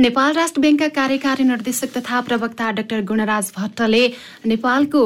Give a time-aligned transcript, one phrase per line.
[0.00, 4.00] नेपाल राष्ट्र ब्याङ्कका कार्यकारी निर्देशक तथा प्रवक्ता डाक्टर गुणराज भट्टले
[4.46, 5.02] नेपालको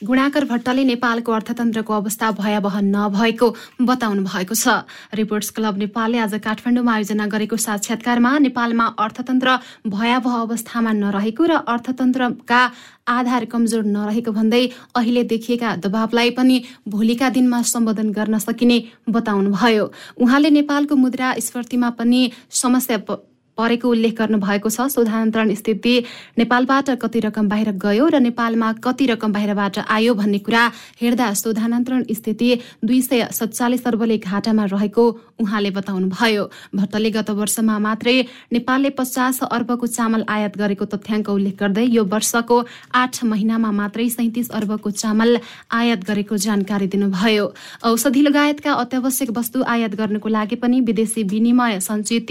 [0.00, 3.48] गुणाकर भट्टले नेपालको अर्थतन्त्रको अवस्था भयावह नभएको
[3.82, 9.56] बताउनु भएको छ। रिपोर्ट्स क्लब नेपालले आज काठमाडौँमा आयोजना गरेको साक्षात्कारमा नेपालमा अर्थतन्त्र
[9.90, 12.60] भयावह अवस्थामा नरहेको र अर्थतन्त्रका
[13.10, 14.62] आधार कमजोर नरहेको भन्दै
[14.94, 18.78] अहिले देखिएका दबावलाई पनि भोलिका दिनमा सम्बोधन गर्न सकिने
[19.10, 19.90] बताउनुभयो।
[20.22, 22.22] उहाँले नेपालको मुद्रा स्फूर्तिमा पनि
[22.62, 22.98] समस्या
[23.58, 25.94] परेको उल्लेख गर्नुभएको छ। शोधान्तरण स्थिति
[26.38, 30.64] नेपालबाट कति रकम बाहिर गयो र नेपालमा कति रकम बाहिरबाट आयो भन्ने कुरा
[31.02, 32.50] हेर्दा शोधान्तरण स्थिति
[32.84, 35.04] दुई सय सत्तालिस अर्बले घाटामा रहेको
[35.40, 36.44] उहाँले बताउनुभयो।
[36.74, 38.16] भट्टले गत वर्षमा मात्रै
[38.52, 42.56] नेपालले पचास अर्बको चामल आयात गरेको तथ्याङ्क उल्लेख गर्दै यो वर्षको
[42.94, 45.38] आठ महिनामा मात्रै सैतिस अर्बको चामल
[45.72, 47.46] आयात गरेको जानकारी दिनुभयो।
[47.84, 52.30] औषधि लगायतका अत्यावश्यक वस्तु आयात गर्नुको लागि पनि विदेशी विनिमय सञ्चित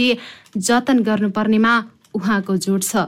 [0.57, 1.73] जतन गर्नुपर्नेमा
[2.15, 3.05] उहाँको जोड छ।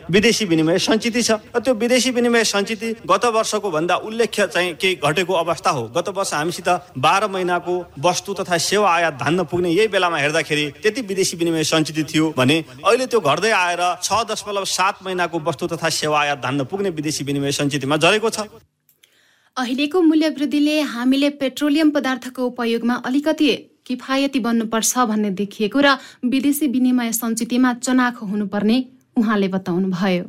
[0.00, 5.32] विदेशी विनिमय सञ्चित छ। त्यो विदेशी विनिमय सञ्चित गत वर्षको भन्दा उल्लेख्य चाहिँ केही घटेको
[5.34, 6.68] अवस्था हो। गत वर्ष हामीसित
[6.98, 11.98] बाह्र महिनाको वस्तु तथा सेवा आयात धान्न पुग्ने यही बेलामा हेर्दाखेरि त्यति विदेशी विनिमय सञ्चित
[12.12, 16.64] थियो भने अहिले त्यो घट्दै आएर छ दशमलव सात महिनाको वस्तु तथा सेवा आयात धान्न
[16.64, 18.48] पुग्ने विदेशी विनिमय सञ्चितमा झरेको छ।
[19.56, 23.48] अहिलेको मूल्य वृद्धिले हामीले पेट्रोलियम पदार्थको उपयोगमा अलिकति
[23.86, 28.76] किफायती बन्नुपर्छ भन्ने देखिएको र विदेशी विनिमय सञ्चितमा चनाखो हुनुपर्ने
[29.16, 30.24] उहाँले बताउनुभयो।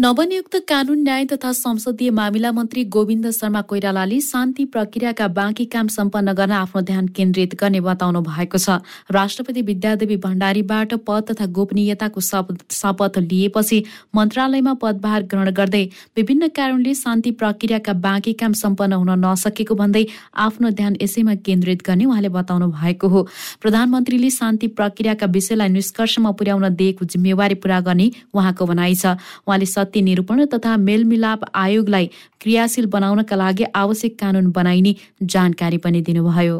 [0.00, 6.32] नवनियुक्त कानून न्याय तथा संसदीय मामिला मन्त्री गोविन्द शर्मा कोइरालाले शान्ति प्रक्रियाका बाँकी काम सम्पन्न
[6.38, 8.78] गर्न आफ्नो ध्यान केन्द्रित गर्ने बताउनु भएको छ।
[9.10, 13.82] राष्ट्रपति विद्यादेवी भण्डारीबाट पद तथा गोपनीयताको शपथ लिएपछि
[14.16, 15.82] मन्त्रालयमा पदभार ग्रहण गर्दै
[16.16, 20.04] विभिन्न कारणले शान्ति प्रक्रियाका बाँकी काम सम्पन्न हुन नसकेको भन्दै
[20.46, 23.26] आफ्नो ध्यान यसैमा केन्द्रित गर्ने उहाँले बताउनु भएको हो।
[23.62, 30.00] प्रधानमन्त्रीले शान्ति प्रक्रियाका विषयलाई निष्कर्षमा पुर्याउन दिएको जिम्मेवारी पूरा गर्ने उहाँको भनाइ छ। उहाँले सत्य
[30.04, 32.06] निरूपण तथा मेलमिलाप आयोगलाई
[32.40, 34.92] क्रियाशील बनाउनका लागि आवश्यक कानून बनाइने
[35.24, 36.56] जानकारी पनि दिनुभयो।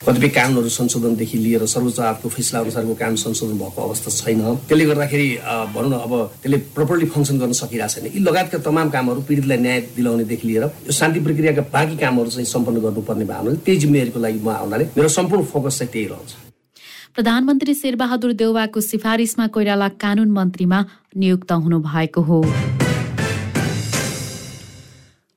[0.00, 5.28] कतिपय कानुनहरू संशोधनदेखि लिएर सर्वोच्च आयोगको फैसला अनुसारको कानुन संशोधन भएको अवस्था छैन। त्यसले गर्दाखेरि
[5.74, 6.12] भनौँ न अब
[6.42, 10.92] त्यसले प्रपरली फङ्सन गर्न सकिरहेको छैन। यी लगायतका तमाम कामहरू पीडितलाई न्याय दिलाउनेदेखि लिएर यो
[10.92, 15.44] शान्ति प्रक्रियाका बाँकी कामहरू चाहिँ सम्पन्न गर्नुपर्ने भावनाले त्यही जिम्मेवारीको लागि म आउनाले मेरो सम्पूर्ण
[15.54, 16.50] फोकस चाहिँ त्यही रहन्छ।
[17.14, 20.78] प्रधानमन्त्री शेरबहादुर देउवाको सिफारिसमा कोइराला कानून मन्त्रीमा
[21.20, 22.40] नियुक्त हुनु भएको हो।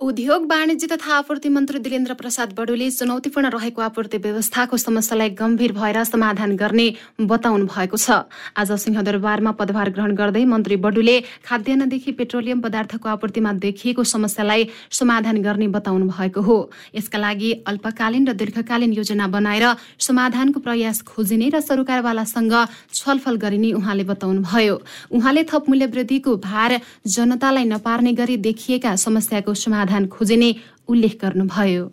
[0.05, 6.03] उद्योग वाणिज्य तथा आपूर्ति मन्त्री दिलेन्द्र प्रसाद बडुले चुनौतीपूर्ण रहेको आपूर्ति व्यवस्थाको समस्यालाई गम्भीर भएर
[6.03, 6.85] समाधान गर्ने
[7.25, 11.15] बताउनु भएको छ। आज सिंहदरबारमा पदभार ग्रहण गर्दै मन्त्री बडुले
[11.49, 16.57] खाद्यान्नदेखि पेट्रोलियम पदार्थको आपूर्तिमा देखिएको समस्यालाई समाधान गर्ने बताउनु भएको हो।
[16.93, 19.65] यसका लागि अल्पकालीन र दीर्घकालीन योजना बनाएर
[19.97, 22.53] समाधानको प्रयास खोजिने र सरकारवालासँग
[22.93, 24.75] छलफल गरिने उहाँले बताउनुभयो।
[25.17, 26.79] उहाँले थप मूल्य वृद्धिको भार
[27.09, 30.49] जनतालाई नपार्ने गरी देखिएका समस्याको समाधान समाधान खोजिने
[30.91, 31.83] उल्लेख गर्नुभयो।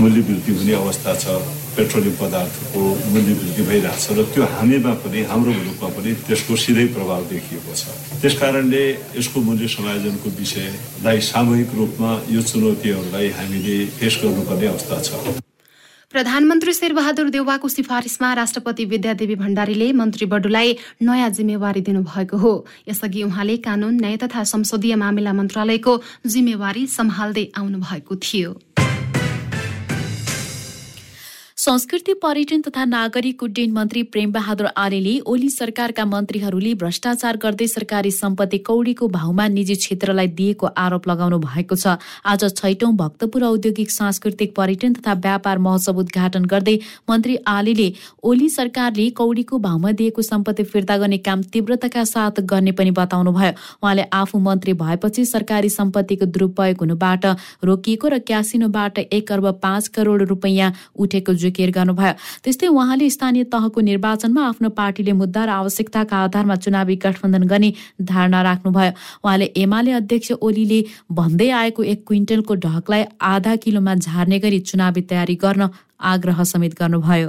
[0.00, 1.26] मूल्य वृद्धि हुने अवस्था छ
[1.74, 2.80] पेट्रोलियम पदार्थको
[3.12, 7.72] मूल्य वृद्धि भइरहेको छ र त्यो हामीमा पनि हाम्रो मुलुकमा पनि त्यसको सिधै प्रभाव देखिएको
[7.74, 7.82] छ।
[8.22, 8.82] त्यस कारणले
[9.18, 15.10] यसको मूल्य समायोजनको विषयलाई सामूहिक रूपमा यो चुनौतीहरूलाई हामीले फेस गर्नुपर्ने अवस्था छ।
[16.10, 22.52] प्रधानमन्त्री शेरबहादुर देउवाको सिफारिसमा राष्ट्रपति विद्यादेवी भण्डारीले मन्त्री बडुलाई नयाँ जिम्मेवारी दिनुभएको हो।
[22.88, 28.56] यसअघि उहाँले कानून न्याय तथा संसदीय मामिला मन्त्रालयको जिम्मेवारी सम्हाल्दै आउनु भएको थियो।
[31.68, 38.58] संस्कृति पर्यटन तथा नागरिक उड्डयन मन्त्री प्रेमबहादुर आलेले ओली सरकारका मन्त्रीहरूले भ्रष्टाचार गर्दै सरकारी सम्पत्ति
[38.68, 44.92] कौडीको भाउमा निजी क्षेत्रलाई दिएको आरोप लगाउनु भएको छ। आज छैटौं भक्तपुर औद्योगिक सांस्कृतिक पर्यटन
[44.94, 46.76] तथा व्यापार महोत्सव उद्घाटन गर्दै
[47.10, 47.92] मन्त्री आलेले
[48.24, 53.52] ओली सरकारले कौडीको भाउमा दिएको सम्पत्ति फिर्ता गर्ने काम तीव्रताका साथ गर्ने पनि बताउनु भयो
[53.82, 57.28] उहाँले आफू मन्त्री भएपछि सरकारी सम्पत्तिको दुरुपयोग हुनुबाट
[57.64, 62.12] रोकिएको र क्यासिनोबाट एक अर्ब पाँच करोड रुपियाँ उठेको जिकिर गर्नुभयो।
[62.44, 68.42] त्यस्तै उहाँले स्थानीय तहको निर्वाचनमा आफ्नो पार्टीले मुद्दा र आवश्यकताका आधारमा चुनावी गठबन्धन गर्ने धारणा
[68.42, 68.92] राख्नुभयो।
[69.24, 75.34] उहाँले एमाले अध्यक्ष ओलीले भन्दै आएको एक क्विन्टलको ढकलाई आधा किलोमा झार्ने गरी चुनावी तयारी
[75.34, 75.68] गर्न
[75.98, 77.28] आग्रह समेत गर्नुभयो।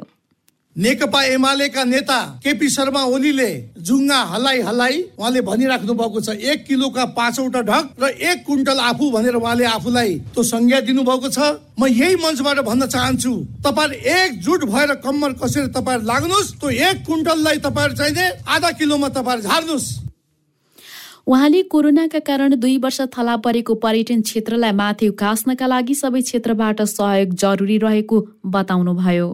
[0.80, 3.48] नेकपा एमालेका नेता केपी शर्मा ओलीले
[3.88, 9.10] जुङ्गा हल्लाइ हल्लाइ उहाँले भनिराख्नु भएको छ एक किलोका पाँचवटा ढक र एक कुन्टल आफू
[9.12, 11.40] भनेर उहाँले आफूलाई त्यो संज्ञा दिनुभएको छ।
[11.80, 13.34] म यही मञ्चबाट भन्न चाहन्छु
[13.66, 19.42] तपाईँ एकजुट भएर कम्मर कसेर तपाईँ लाग्नुहोस् त्यो एक कुन्टललाई तपाईँहरू चाहिने आधा किलोमा तपाईँ
[19.42, 19.90] झार्नुहोस्।
[21.28, 27.36] उहाँले कोरोनाका कारण दुई वर्ष थला परेको पर्यटन क्षेत्रलाई माथि उकास्नका लागि सबै क्षेत्रबाट सहयोग
[27.36, 29.30] जरुरी रहेको बताउनुभयो।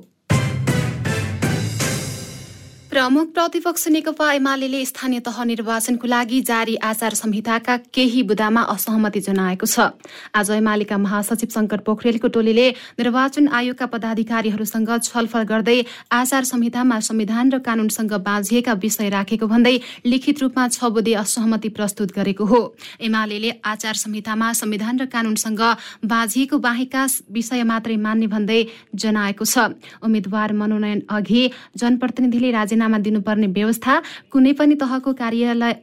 [2.96, 9.68] प्रमुख प्रतिपक्ष नेकपा एमाले स्थानीय तह निर्वाचनको लागि जारी आचार संहिताका केही बुदामा असहमति जनाएको
[9.68, 9.92] छ।
[10.32, 15.76] आज एमालेका महासचिव शंकर पोखरेलको टोलीले निर्वाचन आयोगका पदाधिकारीहरूसँग छलफल गर्दै
[16.10, 19.76] आचार संहितामा संविधान र कानूनसँग बाँझिएका विषय राखेको भन्दै
[20.08, 22.62] लिखित रूपमा छ बुधे असहमति प्रस्तुत गरेको हो।
[23.02, 25.62] एमाले आचार संहितामा संविधान र कानूनसँग
[26.08, 27.04] बाँझिएको बाहेकका
[27.34, 28.64] विषय मात्रै मान्ने भन्दै
[28.96, 29.68] जनाएको छ।
[30.00, 31.44] उम्मेद्वार मनोनयन अघि
[31.76, 34.02] जनप्रतिनिधिले राजीनामा राजीनामा दिनुपर्ने व्यवस्था
[34.32, 35.74] कुनै पनि तहको कार्यालय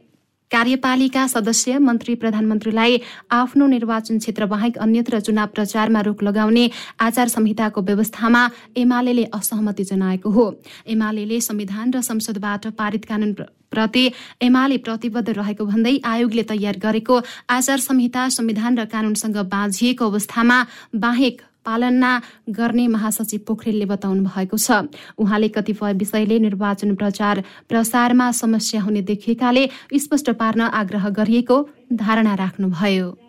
[0.51, 3.01] कार्यपालिका सदस्य मन्त्री प्रधानमन्त्रीलाई
[3.31, 6.69] आफ्नो निर्वाचन क्षेत्र बाहेक अन्यत्र चुनाव प्रचारमा रोक लगाउने
[7.01, 8.41] आचार संहिताको व्यवस्थामा
[8.77, 10.45] एमाले असहमति जनाएको हो।
[10.87, 13.33] एमाले संविधान र संसदबाट पारित कानून
[13.73, 14.05] प्रति
[14.41, 20.57] एमाले प्रतिबद्ध रहेको भन्दै आयोगले तयार गरेको आचार संहिता संविधान र कानूनसँग बाँझिएको अवस्थामा
[20.95, 22.11] बाहेक पालना
[22.49, 24.87] गर्ने महासचिव पोखरेलले बताउनु भएको छ।
[25.17, 31.57] उहाँले कतिपय विषयले निर्वाचन प्रचार प्रसारमा समस्या हुने देखिएकाले स्पष्ट पार्न आग्रह गरिएको
[31.93, 33.22] धारणा राख्नुभयो।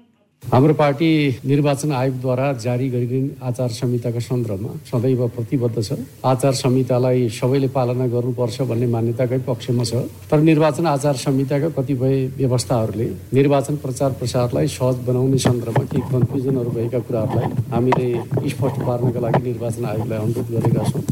[0.45, 1.09] हाम्रो पार्टी
[1.49, 8.61] निर्वाचन आयोगद्वारा जारी गरिने आचार संहिताका सन्दर्भमा सदैव प्रतिबद्ध छ। आचार संहितालाई सबैले पालना गर्नुपर्छ
[8.69, 15.39] भन्ने मान्यताकै पक्षमा छ। तर निर्वाचन आचार संहिताका कतिपय व्यवस्थाहरूले निर्वाचन प्रचार प्रसारलाई सहज बनाउने
[15.49, 18.09] सन्दर्भमा केही कन्फ्युजनहरू भएका कुराहरूलाई हामीले
[18.53, 21.03] स्पष्ट पार्नका लागि निर्वाचन आयोगलाई अनुरोध गरेका छौँ।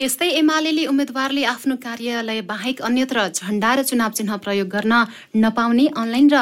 [0.00, 4.92] यस्तै एमाले उम्मेद्वारले आफ्नो कार्यालय बाहेक अन्यत्र झण्डा र चुनाव चिन्ह प्रयोग गर्न
[5.38, 6.38] नपाउने अनलाइन र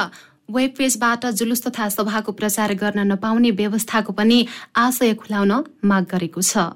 [0.50, 4.38] वेब पेजबाट जुलुस तथा सभाको प्रचार गर्न नपाउने व्यवस्थाको पनि
[4.76, 5.52] आशय खुलाउन
[5.85, 6.70] माग गरेको छ।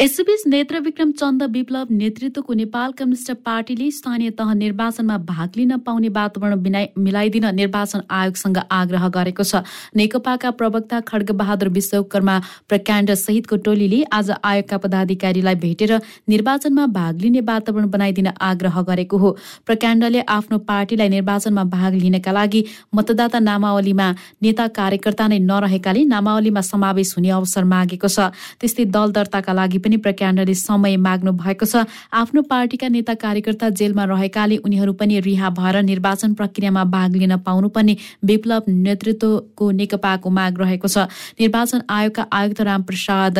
[0.00, 6.08] यसैबीच नेत्र विक्रम चन्द विप्लव नेतृत्वको नेपाल कम्युनिष्ट पार्टीले स्थानीय तह निर्वाचनमा भाग लिन पाउने
[6.08, 6.54] वातावरण
[6.98, 9.62] मिलाइदिन निर्वाचन आयोगसँग आग्रह गरेको छ।
[9.96, 12.38] नेकपाका प्रवक्ता खड्गबहादुर विश्वकर्मा
[12.68, 15.92] प्रकाण्ड सहितको टोलीले आज आयोगका पदाधिकारीलाई भेटेर
[16.28, 22.64] निर्वाचनमा भाग लिने वातावरण बनाइदिन आग्रह गरेको हो। प्रकाण्डले आफ्नो पार्टीलाई निर्वाचनमा भाग लिनका लागि
[22.94, 24.08] मतदाता नामावलीमा
[24.42, 29.96] नेता कार्यकर्ता नै नरहेकाले नामावलीमा समावेश हुने अवसर मागेको छ। त्यस्तै दल दर्ताका लागि पनि
[29.98, 35.82] प्रकाण्डले समय माग्नु भएको छ। आफ्नो पार्टीका नेता कार्यकर्ता जेलमा रहेकाले उनीहरू पनि रिहा भएर
[35.82, 41.10] निर्वाचन प्रक्रियामा भाग लिन पाउनुपर्ने विप्लव नेतृत्वको नेकपाको माग रहेको छ।
[41.40, 43.38] निर्वाचन आयोगका आयुक्त रामप्रसाद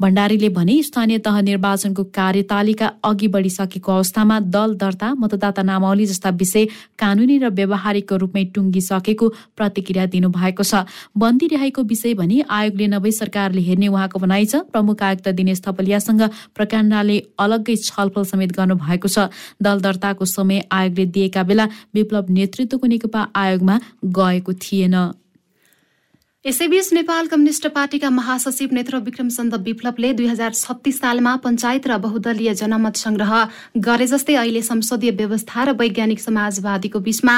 [0.00, 6.64] भण्डारीले भने स्थानीय तह निर्वाचनको कार्यतालिका अघि बढिसकेको अवस्थामा दल दर्ता मतदाता नामावली जस्ता विषय
[6.98, 13.60] कानूनी र व्यावहारिक रूपमै टुङ्गिसकेको प्रतिक्रिया दिनुभएको छ। बन्दी रहेको विषय भने आयोगले नभई सरकारले
[13.60, 16.22] हेर्ने उहाँको भनाइ छ। प्रमुख आयुक्त दिनेश थपलियासँग
[16.56, 19.28] प्रकाण्डले अलग्गै छलफल समेत गर्नुभएको छ।
[19.60, 23.80] दल दर्ताको समय आयोगले दिएका बेला विप्लव नेतृत्वको नेकपा आयोगमा
[24.16, 24.96] गएको थिएन।
[26.44, 32.54] यसैबीच नेपाल कम्युनिष्ट पार्टीका महासचिव नेत्र विक्रमचन्द विप्लवले दुई हजार छत्तीस सालमा पञ्चायत र बहुदलीय
[32.60, 33.32] जनमत संग्रह
[33.86, 37.34] गरे जस्तै अहिले संसदीय व्यवस्था र वैज्ञानिक समाजवादीको बीचमा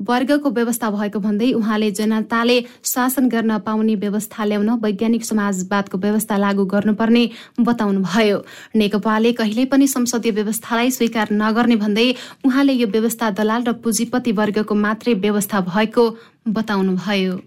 [0.00, 6.64] वर्गको व्यवस्था भएको भन्दै उहाँले जनताले शासन गर्न पाउने व्यवस्था ल्याउन वैज्ञानिक समाजवादको व्यवस्था लागू
[6.76, 7.24] गर्नुपर्ने
[7.60, 8.38] बताउनुभयो।
[8.76, 12.08] नेकपाले कहिल्यै पनि संसदीय व्यवस्थालाई स्वीकार नगर्ने भन्दै
[12.46, 16.10] उहाँले यो व्यवस्था दलाल र पुँजीपति वर्गको मात्रै व्यवस्था भएको
[16.54, 17.38] बताउनुभयो।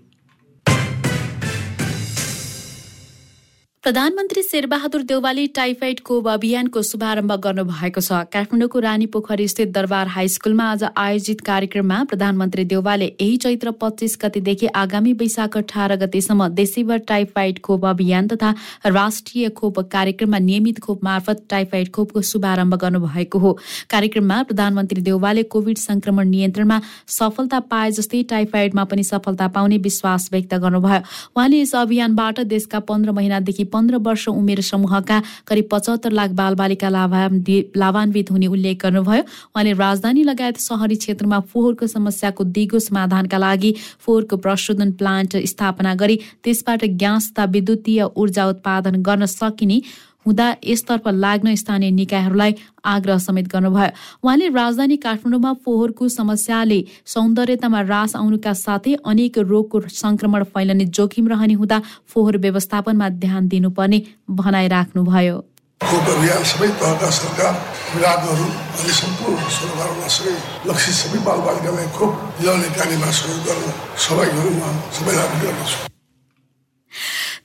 [3.83, 10.27] प्रधानमन्त्री शेरबहादुर देउवाले टाइफाइड कोभ अभियानको शुभारम्भ गर्नुभएको छ। काठमाडौँको रानी पोखरी स्थित दरबार हाई
[10.29, 16.97] स्कुलमा आज आयोजित कार्यक्रममा प्रधानमन्त्री देउवाले यही चैत्र पच्चिस गतिदेखि आगामी वैशाख अठार गतेसम्म देशैभर
[17.07, 18.53] टाइफाइड खोप अभियान तथा
[18.87, 23.57] राष्ट्रिय खोप कार्यक्रममा नियमित खोप मार्फत टाइफाइड खोपको शुभारम्भ गर्नुभएको हो।
[23.89, 30.55] कार्यक्रममा प्रधानमन्त्री देउवाले कोविड संक्रमण नियन्त्रणमा सफलता पाए जस्तै टाइफाइडमा पनि सफलता पाउने विश्वास व्यक्त
[30.59, 31.01] गर्नुभयो।
[31.33, 38.31] उहाँले यस अभियानबाट देशका पन्ध्र महिनादेखि पन्ध्र वर्ष उमेर समूहका करिब पचहत्तर लाख बालबालिका लाभान्वित
[38.31, 44.91] हुने उल्लेख गर्नुभयो। उहाँले राजधानी लगायत सहरी क्षेत्रमा फोहोरको समस्याको दिगो समाधानका लागि फोहोरको प्रशोधन
[44.99, 49.81] प्लान्ट स्थापना गरी त्यसबाट ग्यास तथा विद्युतीय ऊर्जा उत्पादन गर्न सकिने
[50.25, 53.89] हुँदा यसतर्फ लाग्न स्थानीय निकायहरूलाई आग्रह समेत गर्नुभयो।
[54.23, 56.79] उहाँले राजधानी काठमाडौँमा फोहोरको समस्याले
[57.13, 61.81] सौन्दर्यतामा रास आउनुका साथै अनेक रोगको संक्रमण फैलने जोखिम रहने हुँदा
[62.13, 64.01] फोहोर व्यवस्थापनमा ध्यान दिनुपर्ने
[64.31, 65.37] भनाइराख्नुभयो
[65.81, 67.53] खोप अभियान सबै तहका सरकार
[67.93, 70.35] विभागहरू अनि सम्पूर्ण सरकारमा सबै
[70.69, 73.71] लक्षित सबै बालबालिकालाई खोप ल्याउने कार्यमा सहयोग गर्न
[74.07, 74.51] सबैहरू
[74.99, 75.90] सबैलाई गर्दछु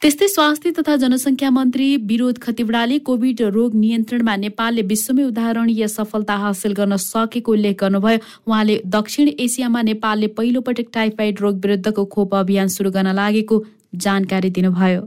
[0.02, 6.72] त्यस्तै स्वास्थ्य तथा जनसङ्ख्या मन्त्री विरोध खतिवड़ाले कोविड रोग नियन्त्रणमा नेपालले विश्वमै उदाहरणीय सफलता हासिल
[6.80, 12.90] गर्न सकेको उल्लेख गर्नुभयो। उहाँले दक्षिण एसियामा नेपालले पहिलोपटक टाइफाइड रोग विरुद्धको खोप अभियान सुरु
[12.92, 13.62] गर्न लागेको
[13.96, 15.02] जानकारी दिनुभयो।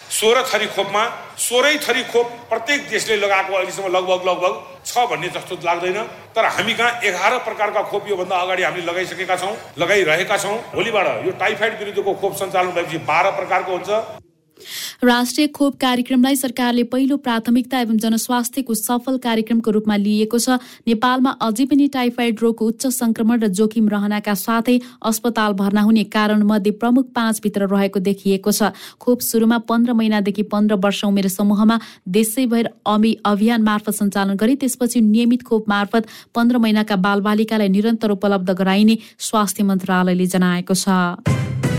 [0.00, 1.02] सोह्र थरी खोपमा
[1.38, 4.54] सोह्रै थरी खोप प्रत्येक देशले लगाएको अहिलेसम्म लगभग लगभग
[4.86, 5.98] छ भन्ने जस्तो लाग्दैन।
[6.34, 11.32] तर हामी कहाँ एघार प्रकारका खोप योभन्दा अगाडि हामीले लगाइसकेका छौँ लगाइरहेका छौँ। भोलिबाट यो
[11.38, 13.90] टाइफाइड विरुद्धको खोप सञ्चालन भएपछि बाह्र प्रकारको हुन्छ।
[15.02, 21.64] राष्ट्रिय खोप कार्यक्रमलाई सरकारले पहिलो प्राथमिकता एवं जनस्वास्थ्यको सफल कार्यक्रमको रूपमा लिएको छ। नेपालमा अझै
[21.64, 27.06] पनि टाइफाइड रोगको उच्च संक्रमण र जोखिम रहनाका साथै अस्पताल भर्ना हुने कारण मध्ये प्रमुख
[27.16, 31.80] पाँचभित्र रहेको देखिएको छ। खोप सुरुमा पन्ध्र महिनादेखि पन्ध्र वर्ष उमेर समूहमा
[32.10, 38.50] देशैभर अमि अभियान मार्फत सञ्चालन गरी त्यसपछि नियमित खोप मार्फत पन्ध्र महिनाका बालबालिकालाई निरन्तर उपलब्ध
[38.52, 38.98] गराइने
[39.30, 41.69] स्वास्थ्य मन्त्रालयले जनाएको छ।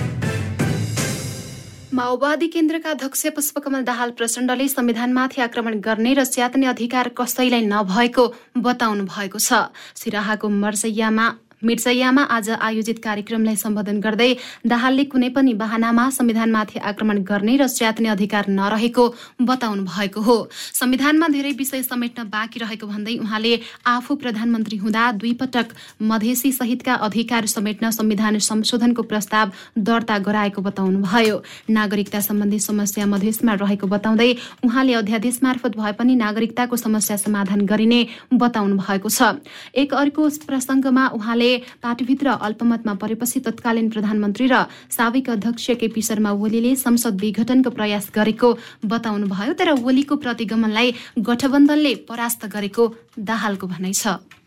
[1.93, 8.24] माओवादी केन्द्रका अध्यक्ष पुष्पकमल दाहाल प्रचण्डले संविधानमाथि आक्रमण गर्ने र च्यात्ने अधिकार कसैलाई नभएको
[8.63, 11.27] बताउनु भएको छ। सिराहाको मर्सैयामा
[11.63, 14.30] मिर्चैयामा आज आयोजित कार्यक्रमलाई सम्बोधन गर्दै
[14.65, 19.06] दाहालले कुनै पनि वाहनामा संविधानमाथि आक्रमण गर्ने र च्यात्ने अधिकार नरहेको
[19.41, 20.38] बताउनु भएको हो।
[20.74, 23.53] संविधानमा धेरै विषय समेट्न बाँकी रहेको भन्दै उहाँले
[23.86, 25.68] आफू प्रधानमन्त्री हुँदा दुई पटक
[26.01, 31.38] मधेसी सहितका अधिकार समेट्न संविधान संशोधनको प्रस्ताव दर्ता गराएको बताउनुभयो।
[31.70, 34.32] नागरिकता सम्बन्धी समस्या मधेसमा रहेको बताउँदै
[34.65, 38.01] उहाँले अध्यादेश मार्फत भए पनि नागरिकताको समस्या समाधान गरिने
[38.34, 39.38] बताउनु भएको छ।
[39.77, 41.50] एक अर्को प्रसङ्गमा उहाँले
[41.84, 44.55] पार्टीभित्र अल्पमतमा परेपछि तत्कालीन प्रधानमन्त्री र
[44.89, 48.50] साबिक अध्यक्ष केपी शर्मा ओलीले संसद विघटनको प्रयास गरेको
[48.86, 52.84] बताउनुभयो तर ओलीको प्रतिगमनलाई गठबन्धनले परास्त गरेको
[53.20, 54.40] दाहालको भनाइ छ।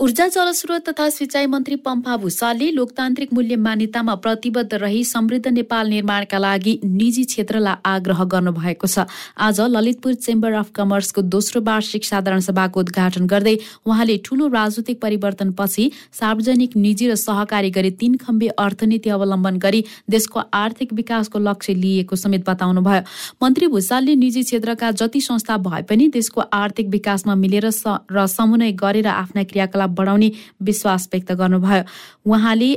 [0.00, 6.38] ऊर्जा जलस्रोत तथा सिंचाई मन्त्री पम्फा भूषालले लोकतान्त्रिक मूल्य मान्यतामा प्रतिबद्ध रही समृद्ध नेपाल निर्माणका
[6.38, 9.04] लागि निजी क्षेत्रलाई आग्रह गर्नुभएको छ।
[9.38, 13.54] आज ललितपुर चेम्बर अफ कमर्सको दोस्रो वार्षिक साधारण सभाको उद्घाटन गर्दै
[13.84, 15.84] उहाँले ठूलो राजनीतिक परिवर्तनपछि
[16.20, 22.16] सार्वजनिक निजी र सहकारी गरी तीन खम्बे अर्थनीति अवलम्बन गरी देशको आर्थिक विकासको लक्ष्य लिएको
[22.16, 23.04] समेत बताउनुभयो।
[23.42, 29.12] मन्त्री भूषालले निजी क्षेत्रका जति संस्था भए पनि देशको आर्थिक विकासमा मिलेर र समन्वय गरेर
[29.18, 30.30] आफ्ना क्रियाकलाप बढाउने
[30.62, 31.82] विश्वास व्यक्त गर्नुभयो।
[32.26, 32.70] उहाँले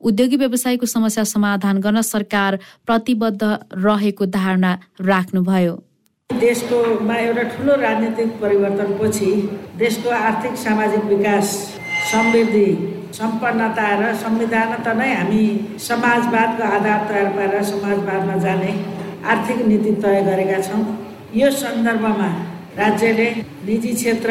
[0.00, 3.42] उद्योगी व्यवसायको समस्या समाधान गर्न सरकार प्रतिबद्ध
[3.86, 5.74] रहेको धारणा राख्नुभयो।
[6.30, 9.30] देशकोमा एउटा ठुलो राजनीतिक परिवर्तनपछि
[9.78, 11.46] देशको आर्थिक सामाजिक विकास
[12.12, 12.68] समृद्धि
[13.14, 15.44] सम्पन्नता र संविधान त नै हामी
[15.80, 18.72] समाजवादको आधार तयार पारेर समाजवादमा जाने
[19.24, 20.82] आर्थिक नीति तय गरेका छौँ।
[21.34, 22.30] यो सन्दर्भमा
[22.78, 23.28] राज्यले
[23.66, 24.30] निजी क्षेत्र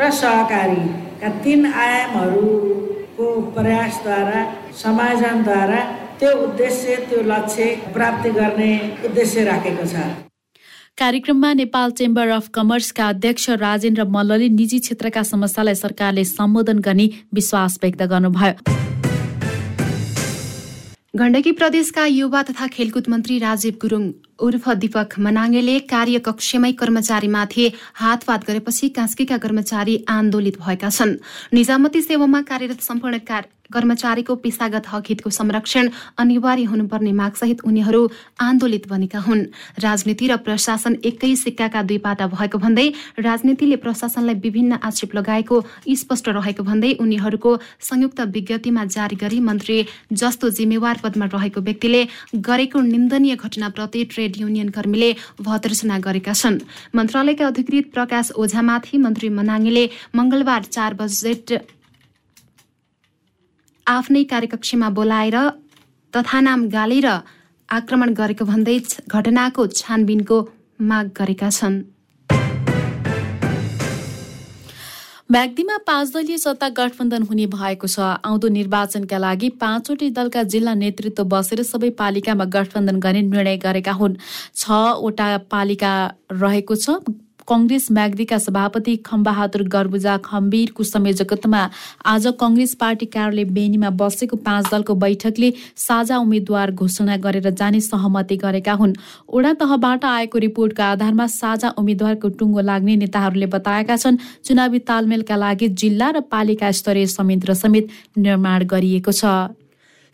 [0.00, 0.82] र सहकारी
[1.24, 3.26] का तिन आयामहरूको
[3.56, 4.40] प्रयासद्वारा
[4.76, 5.80] समायोजनद्वारा
[6.20, 8.72] त्यो उद्देश्य त्यो लक्ष्य प्राप्ति गर्ने
[9.08, 10.04] उद्देश्य राखेको छ।
[11.00, 17.78] कार्यक्रममा नेपाल चेम्बर अफ कमर्सका अध्यक्ष राजेन्द्र मल्लले निजी क्षेत्रका समस्यालाई सरकारले सम्बोधन गर्ने विश्वास
[17.82, 18.52] व्यक्त गर्नुभयो।
[21.18, 24.04] गण्डकी प्रदेशका युवा तथा खेलकुद मन्त्री राजीव गुरुङ
[24.38, 27.64] उर्फ दीपक मनाङ्गेले कार्यकक्षमै कर्मचारीमाथि
[27.94, 31.18] हातपात गरेपछि कास्कीका कर्मचारी आन्दोलित भएका छन्।
[31.54, 33.18] निजामती सेवामा कार्यरत सम्पूर्ण
[33.72, 35.88] कर्मचारीको पेसागत हक हितको संरक्षण
[36.18, 38.02] अनिवार्य हुनुपर्ने मागसहित उनीहरू
[38.38, 39.40] आन्दोलित बनेका हुन्।
[39.80, 42.86] राजनीति र प्रशासन एकै सिक्काका दुई पाटा भएको भन्दै
[43.18, 45.56] राजनीतिले प्रशासनलाई विभिन्न आक्षेप लगाएको
[45.96, 47.50] स्पष्ट रहेको भन्दै उनीहरूको
[47.80, 49.78] संयुक्त विज्ञप्तिमा जारी गरी मन्त्री
[50.12, 52.02] जस्तो जिम्मेवार पदमा रहेको व्यक्तिले
[52.36, 55.10] गरेको निन्दनीय घटनाप्रति ट्रेड युनियन कर्मीले
[55.42, 56.56] भर्त्सना गरेका छन्।
[56.96, 59.84] मन्त्रालयका अधिकृत प्रकाश ओझामाथि मन्त्री मनाङेले
[60.16, 61.48] मंगलबार चार बजेट
[63.86, 65.36] आफ्नै कार्यकक्षमा बोलाएर
[66.14, 67.08] तथानाम गालेर
[67.68, 68.78] आक्रमण गरेको भन्दै
[69.12, 70.38] घटनाको छानबिनको
[70.80, 71.76] माग गरेका छन्।
[75.30, 81.24] म्याग्दीमा पाँच दलीय सत्ता गठबन्धन हुने भएको छ। आउँदो निर्वाचनका लागि पाँचवटै दलका जिल्ला नेतृत्व
[81.24, 84.20] बसेर सबै पालिकामा गठबन्धन गर्ने निर्णय गरेका हुन्।
[84.54, 85.92] छवटा पालिका
[86.30, 87.00] रहेको छ।
[87.48, 91.62] कङ्ग्रेस म्याग्दीका सभापति खम्बहादुर गर्बुजा खम्बीरको संयोजकत्वमा
[92.04, 98.36] आज कङ्ग्रेस पार्टी कार्यालय बेनीमा बसेको पाँच दलको बैठकले साझा उम्मेद्वार घोषणा गरेर जाने सहमति
[98.36, 98.94] गरेका हुन्।
[99.28, 105.68] ओडा तहबाट आएको रिपोर्टको आधारमा साझा उम्मेद्वारको टुङ्गो लाग्ने नेताहरूले बताएका छन् चुनावी तालमेलका लागि
[105.82, 109.24] जिल्ला र पालिका स्तरीय संयन्त्र समेत निर्माण गरिएको छ।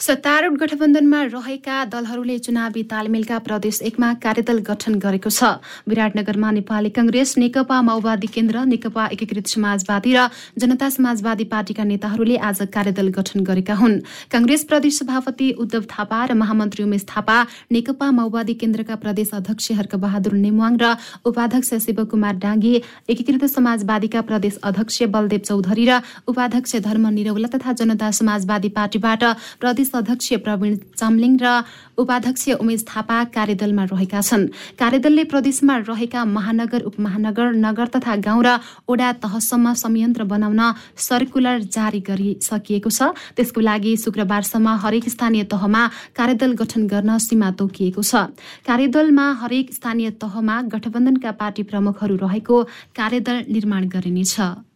[0.00, 7.36] सत्तारूढ गठबन्धनमा रहेका दलहरूले चुनावी तालमेलका प्रदेश एकमा कार्यदल गठन गरेको छ। विराटनगरमा नेपाली कंग्रेस
[7.36, 10.20] नेकपा माओवादी केन्द्र नेकपा एकीकृत समाजवादी र
[10.56, 13.98] जनता समाजवादी पार्टीका नेताहरूले आज कार्यदल गठन गरेका हुन्।
[14.32, 17.36] कंग्रेस प्रदेश सभापति उद्धव थापा र महामन्त्री उमेश थापा
[17.68, 22.72] नेकपा माओवादी केन्द्रका प्रदेश अध्यक्ष हर्कबहादुर नेमुवाङ र उपाध्यक्ष शिवकुमार डाङ्गी
[23.12, 29.24] एकीकृत समाजवादीका प्रदेश अध्यक्ष बलदेव चौधरी र उपाध्यक्ष धर्म निरौला तथा जनता समाजवादी पार्टीबाट
[29.60, 31.62] प्रदेश प्रदेश अध्यक्ष प्रवीण चामलिङ र
[31.98, 34.46] उपाध्यक्ष उमेश थापा कार्यदलमा रहेका छन्।
[34.78, 38.48] कार्यदलले प्रदेशमा रहेका महानगर उपमहानगर नगर तथा गाउँ र
[38.86, 40.62] ओडा तहसम्म संयन्त्र बनाउन
[40.96, 43.00] सर्कुलर जारी गरिसकिएको छ।
[43.36, 45.82] त्यसको लागि शुक्रबारसम्म हरेक स्थानीय तहमा
[46.16, 48.30] कार्यदल गठन गर्न सीमा तोकिएको छ।
[48.62, 52.56] कार्यदलमा हरेक स्थानीय तहमा गठबन्धनका पार्टी प्रमुखहरू रहेको
[52.96, 54.69] कार्यदल निर्माण गरिनेछ।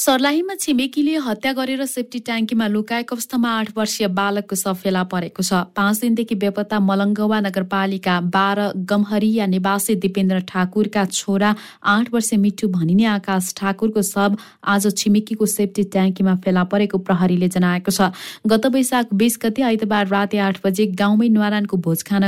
[0.00, 5.52] सर्लाहीमा छिमेकीले हत्या गरेर सेफ्टी ट्याङ्कीमा लुकाएको अवस्थामा आठ वर्षीय बालकको शव फेला परेको छ।
[5.76, 11.50] पाँच दिनदेखि बेपत्ता मलङ्गवा नगरपालिका बाह्र गमहरिया निवासी दिपेन्द्र ठाकुरका छोरा
[11.84, 17.92] आठ वर्षीय मिठु भनिने आकाश ठाकुरको शव आज छिमेकीको सेफ्टी ट्याङ्कीमा फेला परेको प्रहरीले जनाएको
[17.92, 18.08] छ।
[18.46, 22.24] गत वैशाख बीस गति आइतबार राति आठ बजे गाउँमै न्वारानको भोज खान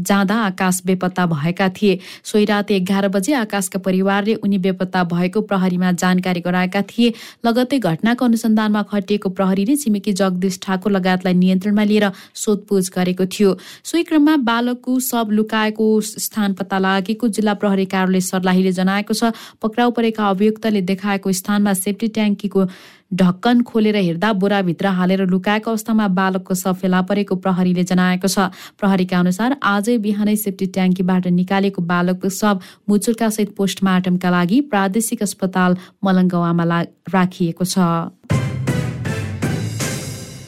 [0.00, 5.92] जाँदा आकाश बेपत्ता भएका थिए। सोही राति एघार बजे आकाशका परिवारले उनी बेपत्ता भएको प्रहरीमा
[5.94, 7.12] जानकारी गराएका थिए।
[7.46, 14.02] लगत्तै घटनाको अनुसन्धानमा खटिएको प्रहरीले छिमेकी जगदीश ठाकुर लगायतलाई नियन्त्रणमा लिएर सोधपुछ गरेको थियो। सोही
[14.04, 19.32] क्रममा बालकको शव लुकाएको स्थान पत्ता लागेको जिल्ला प्रहरी कार्यालय सर्लाहीले जनाएको छ।
[19.62, 22.66] पक्राउ परेका अभियुक्तले देखाएको स्थानमा सेफ्टी ट्याङ्कीको
[23.14, 28.48] ढक्कन खोलेर हेर्दा बोराभित्र हालेर लुकाएको अवस्थामा बालकको शव फेला परेको प्रहरीले जनाएको छ।
[28.80, 35.78] प्रहरीका अनुसार आजै बिहानै सेफ्टी ट्याङ्कीबाट निकालेको बालकको शव मुचुर्का सहित पोस्टमार्टमका लागि प्रादेशिक अस्पताल
[36.04, 36.82] मलङ्गवामा
[37.14, 38.53] राखिएको छ।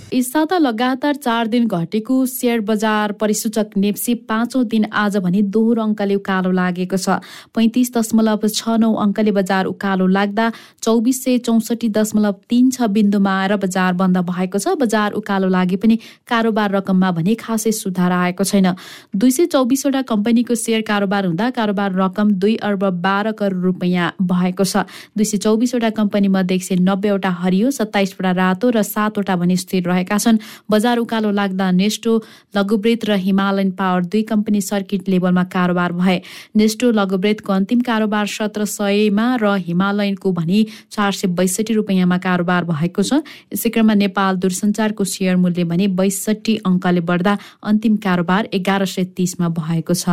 [0.06, 6.14] साता लगातार चार दिन घटेको सेयर बजार परिसूचक नेप्सी पाँचौँ दिन आज भने दोहोरो अङ्कले
[6.14, 7.18] उकालो लागेको छ।
[7.50, 10.50] पैँतिस दशमलव छ नौ अङ्कले बजार उकालो लाग्दा
[10.82, 15.76] चौबिस सय चौसठी दशमलव तिन छ बिन्दुमा आएर बजार बन्द भएको छ। बजार उकालो लागे
[15.76, 18.72] पनि कारोबार रकममा भने खासै सुधार आएको छैन।
[19.12, 24.64] दुई सय चौबिसवटा कम्पनीको सेयर कारोबार हुँदा कारोबार रकम दुई अर्ब बाह्र करोड रुपियाँ भएको
[24.64, 24.86] छ।
[25.18, 29.94] दुई सय चौबिसवटा कम्पनी मध्ये एक सय नब्बेवटा हरियो सत्ताइसवटा रातो र सातवटा भने स्थिर
[29.96, 30.38] रहेका छन्।
[30.70, 32.12] बजार उकालो लाग्दा नेस्टो
[32.56, 36.18] लघुब्रेत र हिमालयन पावर दुई कम्पनी सर्किट लेभलमा कारोबार भए।
[36.56, 43.02] नेस्टो लघुब्रेतको अन्तिम कारोबार सत्र सयमा र हिमालयनको भने चार सय बैसठी रुपियाँमा कारोबार भएको
[43.02, 49.04] छ। यसै क्रममा नेपाल दूरसञ्चारको सेयर मूल्य भने बैसठी अङ्कले बढ्दा अन्तिम कारोबार एघार सय
[49.16, 50.08] तिसमा भएको छ।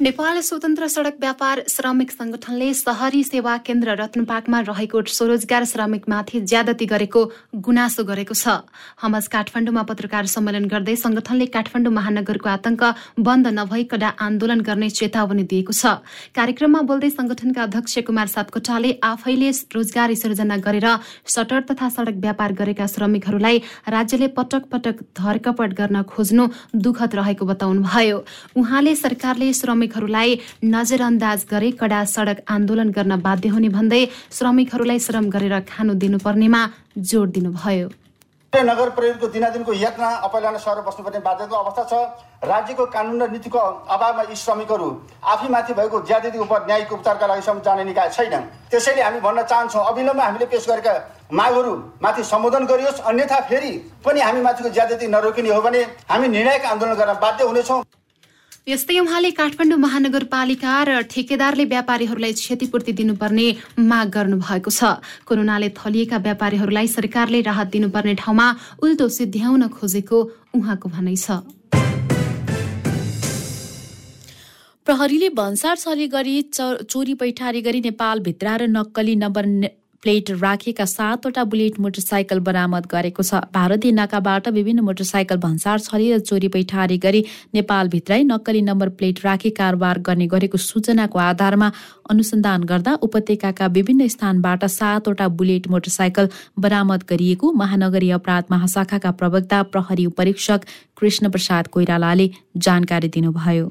[0.00, 7.24] नेपाल स्वतन्त्र सड़क व्यापार श्रमिक संगठनले शहरी सेवा केन्द्र रत्नपाकमा रहेको स्वरोजगार श्रमिकमाथि ज्यादती गरेको
[7.60, 8.64] गुनासो गरेको छ।
[8.96, 12.84] हमस काठमाडौँमा पत्रकार सम्मेलन गर्दै संगठनले काठमाडौँ महानगरको आतंक
[13.20, 16.00] बन्द नभई कडा आन्दोलन गर्ने चेतावनी दिएको छ।
[16.32, 20.88] कार्यक्रममा बोल्दै संगठनका अध्यक्ष कुमार सापकोटाले आफैले रोजगारी सृजना गरेर
[21.28, 26.48] सटर तथा सड़क व्यापार गरेका श्रमिकहरूलाई राज्यले पटक पटक धरकपट गर्न खोज्नु
[26.88, 28.24] दुखद रहेको बताउनुभयो।
[28.56, 35.30] उहाँले सरकारले श्रमिक श्रमिकहरूलाई नजरअन्दाज गरे कडा सड़क आन्दोलन गर्न बाध्य हुने भन्दै श्रमिकहरूलाई श्रम
[35.30, 36.62] गरेर खानु दिनुपर्नेमा
[37.10, 37.88] जोड़ दिनुभयो।
[38.52, 41.94] नगर प्रयोगको दिनादिनको यातना अपैलान सर बस्नुपर्ने बाध्यताको अवस्था छ।
[42.42, 44.88] राज्यको कानुन र नीतिको अभावमा यी श्रमिकहरू
[45.24, 48.34] आफैमाथि भएको ज्यादती उप न्यायिक उपचारका लागि जाने निकाय छैन
[48.70, 50.94] त्यसैले हामी भन्न चाहन्छौँ अविलम्ब हामीले पेश गरेका
[51.30, 51.72] मागहरू
[52.02, 53.70] माथि सम्बोधन गरियोस्। अन्यथा फेरि
[54.04, 57.82] पनि हामी माथिको ज्यादती नरोकिने हो भने हामी निर्णायक आन्दोलन गर्न बाध्य हुनेछौँ।
[58.68, 63.46] यस्तै उहाँले काठमाडौँ महानगरपालिका र ठेकेदारले व्यापारीहरूलाई क्षतिपूर्ति दिनुपर्ने
[63.80, 68.46] माग गर्नु भएको छ। कोरोनाले थलिएका व्यापारीहरूलाई सरकारले राहत दिनुपर्ने ठाउँमा
[68.84, 70.18] उल्टो सिद्ध्याउन खोजेको
[70.60, 71.40] उहाँको भनाइ छ।
[74.86, 79.44] प्रहरीले भन्सार छले गरी चोरी पैठारी गरी नेपाल भित्र र नक्कली नम्बर
[80.02, 86.18] प्लेट राखेका सातवटा बुलेट मोटरसाइकल बरामद गरेको छ। भारतीय नाकाबाट विभिन्न मोटरसाइकल भन्सार छरी र
[86.20, 87.20] चोरी पैठारी गरी
[87.54, 91.70] नेपालभित्रै नक्कली नम्बर प्लेट राखी कारोबार गर्ने गरेको सूचनाको आधारमा
[92.10, 100.06] अनुसन्धान गर्दा उपत्यकाका विभिन्न स्थानबाट सातवटा बुलेट मोटरसाइकल बरामद गरिएको महानगरीय अपराध महाशाखाका प्रवक्ता प्रहरी
[100.06, 100.64] उपरीक्षक
[100.96, 103.68] कृष्ण प्रसाद कोइरालाले जानकारी दिनुभयो।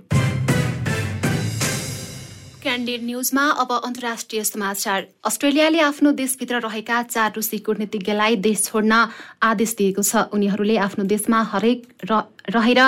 [2.70, 8.94] क्यान्डेड न्युजमा अब अन्तर्राष्ट्रिय समाचार। अस्ट्रेलियाले आफ्नो देशभित्र रहेका चार रुसी कूटनीतिज्ञलाई देश छोड्न
[9.42, 12.82] आदेश दिएको छ। उनीहरूले आफ्नो देशमा हरेक रहेर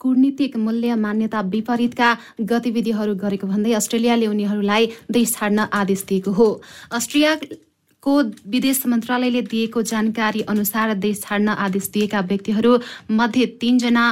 [0.00, 2.08] कूटनीतिक मूल्य मान्यता विपरीतका
[2.48, 6.48] गतिविधिहरू गरेको भन्दै अस्ट्रेलियाले उनीहरूलाई देश छाड्न आदेश दिएको हो।
[6.96, 8.14] अस्ट्रियाको
[8.48, 12.72] विदेश मन्त्रालयले दिएको जानकारी अनुसार देश छाड्न आदेश दिएका व्यक्तिहरू
[13.12, 14.06] मध्ये तीनजना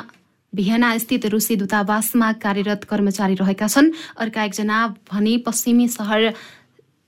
[0.54, 4.78] भियना स्थित रुसी दूतावासमा कार्यरत कर्मचारी रहेका छन्। अर्का एकजना
[5.10, 6.32] भने पश्चिमी सहर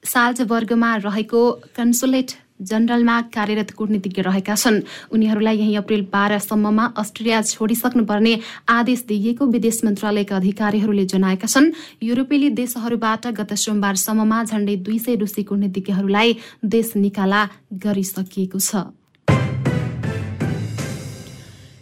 [0.05, 1.41] साल्जबर्गमा रहेको
[1.77, 4.81] कन्सुलेट जनरलमा कार्यरत कूटनीतिज्ञ रहेका छन्।
[5.13, 8.33] उनीहरूलाई यही अप्रेल बाह्रसम्ममा अस्ट्रेलिया छोडिसक्नुपर्ने
[8.69, 15.43] आदेश दिइएको विदेश मन्त्रालयका अधिकारीहरूले जनाएका छन्। युरोपेली देशहरूबाट गत सोमबारसम्ममा झण्डै दुई सय रुसी
[15.45, 17.49] कूटनीतिज्ञहरूलाई देश निकाला
[17.85, 18.89] गरिसकिएको छ।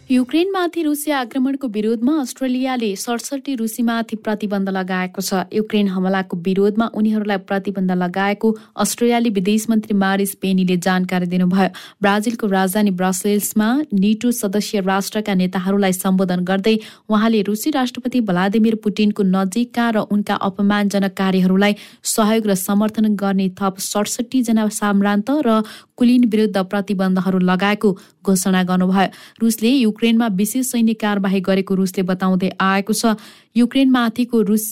[0.09, 7.91] युक्रेनमाथि रुसी आक्रमणको विरोधमा अस्ट्रेलियाले सडसठी रुसीमाथि प्रतिबन्ध लगाएको छ। युक्रेन हमलाको विरोधमा उनीहरूलाई प्रतिबन्ध
[7.93, 11.69] लगाएको अस्ट्रेलियाली विदेश मन्त्री मारिस पेनीले जानकारी दिनुभयो।
[12.01, 16.75] ब्राजिलको राजधानी ब्रसेल्समा निटो सदस्य राष्ट्रका नेताहरूलाई सम्बोधन गर्दै
[17.09, 23.81] उहाँले रुसी राष्ट्रपति भ्लादिमिर पुटिनको नजिकका र उनका अपमानजनक कार्यहरूलाई सहयोग र समर्थन गर्ने थप
[23.81, 25.61] सडसठी जना साम्रान्त र
[25.97, 27.89] कुलिन विरुद्ध प्रतिबन्धहरू लगाएको
[28.21, 29.09] घोषणा गर्नुभयो।
[29.41, 33.15] रुसले युक्रेनमा विशेष सैन्य कारवाही गरेको रुसले बताउँदै आएको छ।
[33.55, 34.65] युक्रेनमाथिको रुस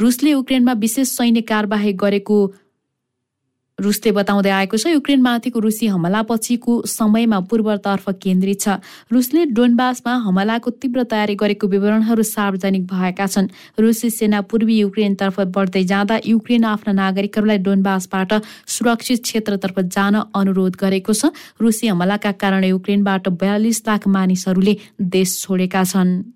[0.00, 2.38] रुसले युक्रेनमा विशेष सैन्य कारवाही गरेको
[3.78, 8.80] रुसले बताउँदै आएको छ युक्रेनमाथिको रुसी हमलापछिको समयमा पूर्वतर्फ केन्द्रित छ।
[9.12, 15.84] रुसले डोनबासमा हमलाको तीव्र तयारी गरेको विवरणहरू सार्वजनिक भएका छन्। रुसी सेना पूर्वी युक्रेनतर्फ बढ्दै
[15.84, 18.32] जाँदा युक्रेन आफ्ना नागरिकहरूलाई डोनबासबाट
[18.66, 25.84] सुरक्षित क्षेत्रतर्फ जान अनुरोध गरेको छ। रुसी हमलाका कारण युक्रेनबाट बयालिस लाख मानिसहरूले देश छोडेका
[25.84, 26.35] छन्।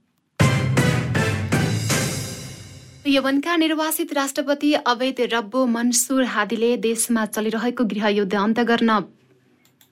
[3.06, 8.98] यवनका निर्वासित राष्ट्रपति अवैध रब्बो मनसुर हादीले देशमा चलिरहेको गृहयुद्ध अन्त गर्न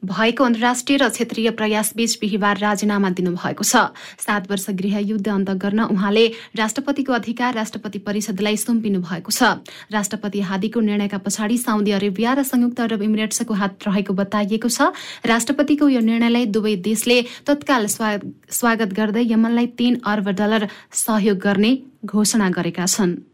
[0.02, 6.26] भएको अन्तर्राष्ट्रिय र क्षेत्रीय प्रयासबीच बिहिबार राजीनामा दिनुभएको छ। सात वर्ष गृहयुद्ध अन्त गर्न उहाँले
[6.54, 9.58] राष्ट्रपतिको अधिकार राष्ट्रपति परिषदलाई सुम्पिनु भएको छ।
[9.90, 14.94] राष्ट्रपति हादीको निर्णयका पछाडि साउदी अरेबिया र संयुक्त अरब इमिरेट्सको हात रहेको बताइएको छ।
[15.26, 21.72] राष्ट्रपतिको यो निर्णयलाई दुवै देशले तत्काल स्वागत गर्दै यमनलाई तीन अर्ब डलर सहयोग गर्ने
[22.06, 23.27] घोषणा गरेका छन्।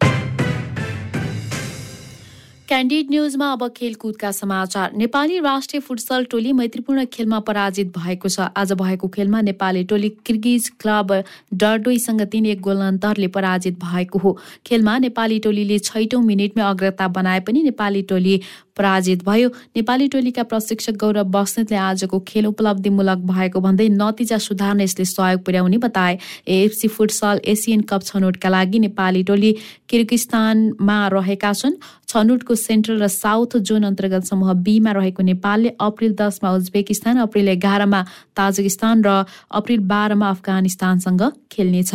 [2.68, 8.72] क्यान्डिड न्युजमा अब खेलकुदका समाचार। नेपाली राष्ट्रिय फुटसल टोली मैत्रीपूर्ण खेलमा पराजित भएको छ। आज
[8.72, 11.12] भएको खेलमा नेपाली टोली किर्गिज क्लब
[11.54, 17.40] डर्डोईसँग तीन एक गोल अन्तरले पराजित भएको हो। खेलमा नेपाली टोलीले छैटौँ मिनटमै अग्रता बनाए
[17.44, 18.40] पनि नेपाली टोली
[18.76, 25.04] पराजित भयो। नेपाली टोलीका प्रशिक्षक गौरव बस्नेतले आजको खेल उपलब्धिमूलक भएको भन्दै नतिजा सुधार्न यसले
[25.06, 29.52] सहयोग पुर्याउने बताए। एएफसी फुटसल एसियन कप छनौटका लागि नेपाली टोली
[29.88, 36.50] किर्गिस्तानमा रहेका छन्। छनौटको सेन्ट्रल र साउथ जोन अन्तर्गत समूह बीमा रहेको नेपालले अप्रिल दसमा
[36.52, 38.00] उज्बेकिस्तान अप्रिल एघारमा
[38.36, 41.92] ताजिकिस्तान र अप्रिल बाह्रमा अफगानिस्तानसँग खेल्नेछ।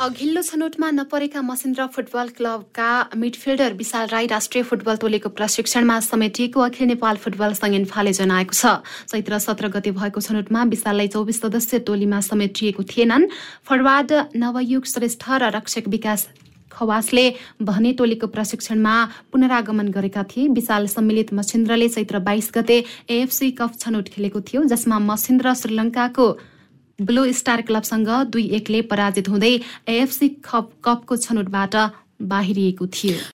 [0.00, 6.86] अघिल्लो छनौटमा नपरेका मसिन्द्र फुटबल क्लबका मिडफिल्डर विशाल राई राष्ट्रिय फुटबल टोलीको प्रशिक्षणमा समेटिएको अखिल
[6.88, 8.80] नेपाल फुटबल संयन्फाले जनाएको छ।
[9.12, 13.26] चैत्र सत्र गते भएको छनौटमा विशाललाई चौबिस सदस्य टोलीमा समेटिएको थिएनन्।
[13.68, 16.26] फरवार्ड नवयुग श्रेष्ठ र रक्षक विकास
[16.72, 17.26] खवासले
[17.60, 18.94] भने टोलीको प्रशिक्षणमा
[19.32, 22.78] पुनरागमन गरेका थिए। विशाल सम्मिलित मसिन्द्रले चैत्र बाइस गते
[23.10, 26.28] एएफसी कप छनौट खेलेको थियो जसमा मसिन्द्र श्रीलङ्काको
[27.00, 29.52] ब्लू स्टार क्लबसँग दुई एकले पराजित हुँदै
[29.88, 31.76] एएफसी कप कपको छनौटबाट
[32.32, 33.20] बाहिरिएको थियो।